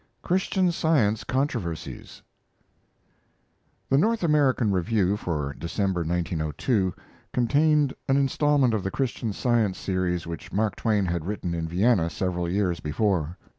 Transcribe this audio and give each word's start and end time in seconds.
CHRISTIAN 0.23 0.71
SCIENCE 0.71 1.23
CONTROVERSIES 1.25 2.23
The 3.87 3.99
North 3.99 4.23
American 4.23 4.71
Review 4.71 5.15
for 5.15 5.53
December 5.59 5.99
(1902) 5.99 6.95
contained 7.31 7.93
an 8.09 8.17
instalment 8.17 8.73
of 8.73 8.81
the 8.81 8.89
Christian 8.89 9.31
Science 9.31 9.77
series 9.77 10.25
which 10.25 10.51
Mark 10.51 10.75
Twain 10.75 11.05
had 11.05 11.25
written 11.27 11.53
in 11.53 11.67
Vienna 11.67 12.09
several 12.09 12.49
years 12.49 12.79
before. 12.79 13.37